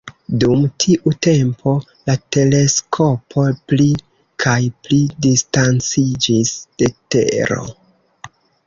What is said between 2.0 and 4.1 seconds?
la teleskopo pli